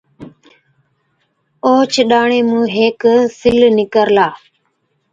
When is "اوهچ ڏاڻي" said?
1.65-2.39